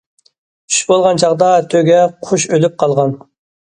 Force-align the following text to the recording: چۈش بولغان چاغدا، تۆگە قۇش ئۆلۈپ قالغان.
چۈش 0.71 0.79
بولغان 0.87 1.23
چاغدا، 1.25 1.51
تۆگە 1.75 2.01
قۇش 2.25 2.51
ئۆلۈپ 2.53 2.85
قالغان. 2.85 3.19